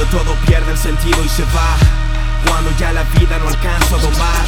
Cuando 0.00 0.18
todo 0.18 0.34
pierde 0.46 0.72
el 0.72 0.78
sentido 0.78 1.22
y 1.22 1.28
se 1.28 1.42
va. 1.44 1.76
Cuando 2.48 2.70
ya 2.78 2.90
la 2.90 3.02
vida 3.02 3.38
no 3.38 3.48
alcanza 3.48 3.96
a 3.96 3.98
domar. 3.98 4.46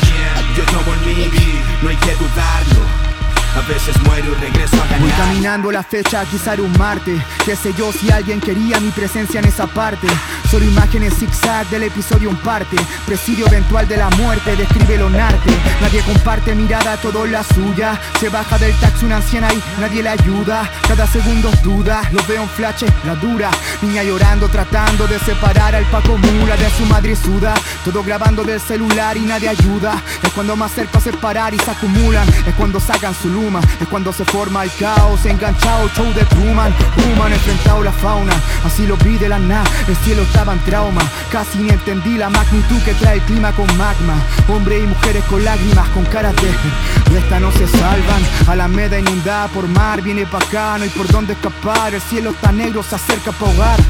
Yo 0.57 0.65
tomo 0.65 0.95
el 0.95 1.01
mic, 1.01 1.83
no 1.83 1.91
hay 1.91 1.97
que 1.97 2.15
dudarlo 2.15 3.12
a 3.55 3.61
veces 3.69 4.01
muero 4.05 4.33
y 4.33 4.35
regreso 4.41 4.77
a 4.77 4.87
ganar. 4.87 5.01
Voy 5.01 5.11
caminando 5.11 5.71
la 5.71 5.83
fecha, 5.83 6.25
quizá 6.25 6.55
era 6.55 6.63
un 6.63 6.73
Marte. 6.79 7.21
Qué 7.45 7.55
sé 7.55 7.75
yo 7.75 7.93
si 7.93 8.11
alguien 8.11 8.41
quería 8.41 8.81
mi 8.81 8.91
presencia 8.91 9.41
en 9.41 9.47
esa 9.47 9.67
parte. 9.67 10.07
Solo 10.51 10.65
imágenes 10.65 11.15
zigzag 11.15 11.69
del 11.69 11.85
episodio 11.85 12.31
un 12.31 12.37
parte. 12.37 12.77
Presidio 13.07 13.47
eventual 13.47 13.87
de 13.89 13.97
la 13.97 14.09
muerte, 14.11 14.57
describe 14.57 14.97
lo 14.97 15.09
arte. 15.09 15.51
Nadie 15.81 16.03
comparte 16.03 16.55
mirada, 16.55 16.97
todo 16.97 17.27
la 17.27 17.43
suya. 17.43 18.01
Se 18.19 18.29
baja 18.29 18.59
del 18.59 18.75
taxi 18.77 19.05
una 19.05 19.17
anciana 19.17 19.53
y 19.53 19.63
nadie 19.81 20.03
le 20.03 20.11
ayuda. 20.11 20.71
Cada 20.89 21.07
segundo 21.07 21.51
duda, 21.63 22.03
lo 22.13 22.25
veo 22.27 22.43
en 22.43 22.49
flash, 22.49 22.85
la 23.05 23.15
dura. 23.17 23.51
Niña 23.83 24.03
llorando, 24.03 24.49
tratando 24.49 25.07
de 25.07 25.19
separar 25.19 25.75
al 25.75 25.85
Paco 25.87 26.17
Mula 26.17 26.57
de 26.57 26.71
su 26.71 26.87
madre 26.87 27.15
suda. 27.17 27.55
Todo 27.85 28.03
grabando 28.03 28.45
del 28.45 28.61
celular 28.61 29.17
y 29.17 29.21
nadie 29.21 29.49
ayuda. 29.49 30.03
Es 30.23 30.33
cuando 30.33 30.57
más 30.57 30.73
cerca 30.73 31.01
separar 31.01 31.53
y 31.53 31.59
se 31.59 31.71
acumulan. 31.71 32.29
Es 32.47 32.55
cuando 32.55 32.81
sacan 32.81 33.15
su 33.15 33.29
luz 33.29 33.42
es 33.81 33.89
cuando 33.89 34.13
se 34.13 34.25
forma 34.25 34.63
el 34.63 34.71
caos, 34.79 35.27
enganchado 35.27 35.89
show 35.97 36.07
de 36.15 36.25
Truman. 36.27 36.73
Human 36.97 37.33
enfrentado 37.33 37.83
la 37.83 37.91
fauna, 37.91 38.33
así 38.65 38.87
lo 38.87 38.97
vi 38.99 39.19
de 39.19 39.29
la 39.29 39.41
nada 39.41 39.69
El 39.89 39.97
cielo 39.97 40.23
estaba 40.23 40.53
en 40.53 40.61
trauma, 40.61 41.03
casi 41.33 41.59
ni 41.59 41.71
entendí 41.71 42.17
la 42.17 42.31
magnitud 42.31 42.81
que 42.85 42.95
trae 42.95 43.17
el 43.17 43.23
clima 43.23 43.51
con 43.53 43.67
magma. 43.77 44.15
Hombres 44.49 44.85
y 44.85 44.87
mujeres 44.87 45.25
con 45.25 45.45
lágrimas, 45.45 45.89
con 45.89 46.05
caras 46.05 46.37
de... 46.37 47.19
esta 47.19 47.41
no 47.41 47.51
se 47.51 47.67
salvan, 47.67 48.23
a 48.47 48.55
la 48.55 48.69
meda 48.69 48.99
inundada 48.99 49.49
por 49.49 49.67
mar 49.67 50.01
Viene 50.03 50.25
pa' 50.25 50.39
acá, 50.39 50.79
no 50.79 50.85
hay 50.85 50.91
por 50.91 51.09
dónde 51.09 51.33
escapar 51.33 51.95
El 51.95 52.01
cielo 52.01 52.31
está 52.31 52.53
negro, 52.53 52.85
se 52.85 52.95
acerca 52.95 53.33
pa' 53.33 53.47
hogar. 53.47 53.81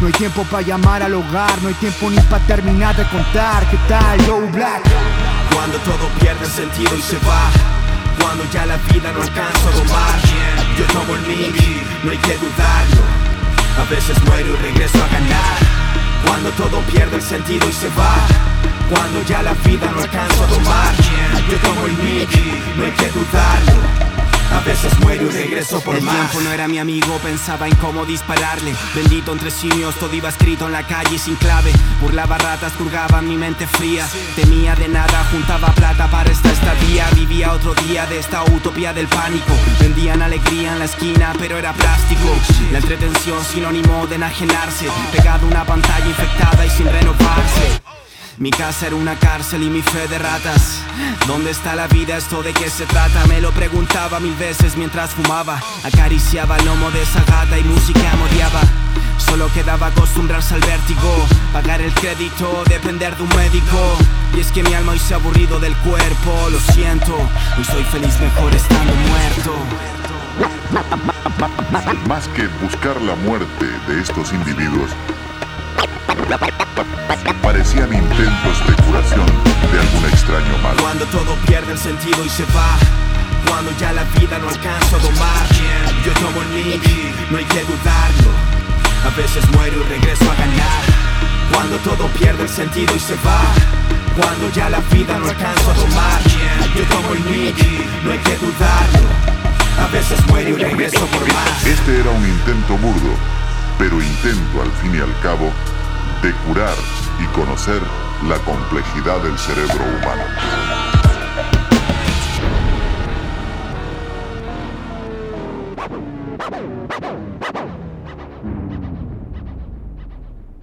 No 0.00 0.06
hay 0.06 0.12
tiempo 0.14 0.42
para 0.44 0.62
llamar 0.62 1.02
al 1.02 1.14
hogar 1.14 1.60
No 1.60 1.68
hay 1.68 1.74
tiempo 1.74 2.10
ni 2.10 2.18
para 2.22 2.44
terminar 2.46 2.96
de 2.96 3.06
contar 3.08 3.68
¿Qué 3.70 3.76
tal, 3.88 4.26
Joe 4.26 4.50
Black? 4.50 4.82
Cuando 5.54 5.76
todo 5.78 6.08
pierde 6.18 6.46
sentido 6.46 6.96
y 6.96 7.02
se 7.02 7.18
va 7.18 7.71
cuando 8.20 8.44
ya 8.52 8.66
la 8.66 8.76
vida 8.76 9.12
no 9.12 9.22
alcanza 9.22 9.68
a 9.68 9.72
domar 9.72 10.18
Yo 10.78 10.84
tomo 10.92 11.14
el 11.14 11.22
mic, 11.22 11.56
no 12.04 12.10
hay 12.10 12.18
que 12.18 12.36
dudarlo. 12.36 13.02
A 13.78 13.84
veces 13.90 14.16
muero 14.24 14.54
y 14.54 14.56
regreso 14.56 14.98
a 15.02 15.08
ganar. 15.08 15.58
Cuando 16.26 16.50
todo 16.50 16.80
pierde 16.92 17.16
el 17.16 17.22
sentido 17.22 17.68
y 17.68 17.72
se 17.72 17.88
va. 17.90 18.14
Cuando 18.90 19.22
ya 19.22 19.42
la 19.42 19.54
vida 19.54 19.90
no 19.90 20.02
alcanza 20.02 20.44
a 20.44 20.46
domar 20.48 20.94
Yo 21.48 21.56
tomo 21.58 21.86
el 21.86 21.92
mic, 21.92 22.30
no 22.76 22.84
hay 22.84 22.92
que 22.92 23.08
dudarlo 23.08 24.01
a 24.62 24.64
veces 24.64 24.96
muero 25.00 25.26
y 25.26 25.28
regreso 25.28 25.80
por 25.80 25.96
El 25.96 26.02
más. 26.02 26.14
tiempo 26.14 26.40
no 26.40 26.52
era 26.52 26.68
mi 26.68 26.78
amigo, 26.78 27.18
pensaba 27.18 27.66
en 27.66 27.74
cómo 27.76 28.04
dispararle. 28.04 28.72
Bendito 28.94 29.32
entre 29.32 29.50
simios, 29.50 29.96
todo 29.96 30.14
iba 30.14 30.28
escrito 30.28 30.66
en 30.66 30.72
la 30.72 30.86
calle 30.86 31.18
sin 31.18 31.34
clave. 31.36 31.72
Burlaba 32.00 32.38
ratas, 32.38 32.72
purgaba 32.72 33.20
mi 33.22 33.36
mente 33.36 33.66
fría. 33.66 34.06
Temía 34.36 34.74
de 34.76 34.88
nada, 34.88 35.26
juntaba 35.32 35.68
plata 35.74 36.08
para 36.08 36.30
esta 36.30 36.52
estadía. 36.52 37.08
Vivía 37.14 37.52
otro 37.52 37.74
día 37.74 38.06
de 38.06 38.18
esta 38.18 38.44
utopía 38.44 38.92
del 38.92 39.08
pánico. 39.08 39.52
Vendían 39.80 40.22
alegría 40.22 40.72
en 40.72 40.78
la 40.78 40.84
esquina, 40.84 41.32
pero 41.38 41.58
era 41.58 41.72
plástico. 41.72 42.28
La 42.70 42.78
entretención, 42.78 43.44
sinónimo 43.44 44.06
de 44.06 44.14
enajenarse. 44.14 44.86
Pegado 45.10 45.46
a 45.46 45.50
una 45.50 45.64
pantalla 45.64 46.06
infectada 46.06 46.64
y 46.64 46.70
sin 46.70 46.86
renovarse. 46.86 47.91
Mi 48.38 48.50
casa 48.50 48.86
era 48.86 48.96
una 48.96 49.18
cárcel 49.18 49.62
y 49.62 49.68
mi 49.68 49.82
fe 49.82 50.08
de 50.08 50.18
ratas. 50.18 50.80
¿Dónde 51.26 51.50
está 51.50 51.74
la 51.76 51.86
vida? 51.86 52.16
¿Esto 52.16 52.42
de 52.42 52.52
qué 52.52 52.70
se 52.70 52.86
trata? 52.86 53.26
Me 53.26 53.40
lo 53.40 53.50
preguntaba 53.50 54.20
mil 54.20 54.34
veces 54.34 54.76
mientras 54.76 55.10
fumaba. 55.10 55.60
Acariciaba 55.84 56.56
el 56.56 56.64
lomo 56.64 56.90
de 56.90 57.02
esa 57.02 57.22
gata 57.24 57.58
y 57.58 57.64
música 57.64 58.16
modiaba. 58.16 58.60
Solo 59.18 59.52
quedaba 59.52 59.88
acostumbrarse 59.88 60.54
al 60.54 60.60
vértigo, 60.60 61.26
pagar 61.52 61.82
el 61.82 61.92
crédito, 61.92 62.64
depender 62.68 63.14
de 63.16 63.22
un 63.22 63.28
médico. 63.36 63.98
Y 64.34 64.40
es 64.40 64.50
que 64.50 64.62
mi 64.62 64.72
alma 64.74 64.92
hoy 64.92 64.98
se 64.98 65.12
ha 65.14 65.18
aburrido 65.18 65.60
del 65.60 65.76
cuerpo, 65.76 66.48
lo 66.50 66.58
siento. 66.58 67.14
Hoy 67.58 67.64
soy 67.64 67.84
feliz 67.84 68.18
mejor 68.18 68.54
estando 68.54 68.94
muerto. 68.94 69.54
Más 72.08 72.28
que 72.28 72.46
buscar 72.62 73.00
la 73.02 73.14
muerte 73.14 73.66
de 73.88 74.00
estos 74.00 74.32
individuos, 74.32 74.90
parecían 77.52 77.92
intentos 77.92 78.66
de 78.66 78.74
curación 78.82 79.26
de 79.70 79.78
algún 79.78 80.04
extraño 80.08 80.56
mal. 80.62 80.74
Cuando 80.80 81.04
todo 81.06 81.36
pierde 81.46 81.72
el 81.72 81.78
sentido 81.78 82.24
y 82.24 82.28
se 82.30 82.44
va 82.44 82.78
Cuando 83.46 83.70
ya 83.78 83.92
la 83.92 84.04
vida 84.16 84.38
no 84.38 84.48
alcanza 84.48 84.96
a 84.96 84.98
domar 84.98 85.44
Yo 86.02 86.12
tomo 86.14 86.40
el 86.40 86.48
mic, 86.48 86.82
no 87.30 87.36
hay 87.36 87.44
que 87.44 87.60
dudarlo. 87.60 88.32
A 89.04 89.10
veces 89.14 89.44
muero 89.50 89.76
y 89.80 89.84
regreso 89.84 90.24
a 90.32 90.34
ganar. 90.34 90.82
Cuando 91.52 91.76
todo 91.78 92.08
pierde 92.18 92.44
el 92.44 92.48
sentido 92.48 92.96
y 92.96 92.98
se 92.98 93.16
va 93.16 93.42
Cuando 94.16 94.48
ya 94.52 94.70
la 94.70 94.80
vida 94.90 95.18
no 95.18 95.26
alcanza 95.26 95.72
a 95.72 95.74
domar 95.74 96.20
Yo 96.74 96.84
tomo 96.84 97.12
el 97.12 97.20
mic, 97.24 97.58
no 98.02 98.12
hay 98.12 98.18
que 98.18 98.36
dudarlo. 98.38 99.08
A 99.78 99.86
veces 99.92 100.18
muero 100.28 100.48
y 100.48 100.54
regreso 100.54 101.04
por 101.06 101.26
más. 101.34 101.66
Este 101.66 102.00
era 102.00 102.10
un 102.10 102.26
intento 102.26 102.78
burdo, 102.78 103.12
pero 103.78 104.00
intento 104.00 104.62
al 104.62 104.72
fin 104.80 104.94
y 104.94 105.00
al 105.00 105.14
cabo 105.20 105.52
de 106.22 106.32
curar 106.46 106.76
y 107.22 107.26
conocer 107.26 107.80
la 108.28 108.36
complejidad 108.38 109.20
del 109.22 109.38
cerebro 109.38 109.84
humano. 109.84 110.22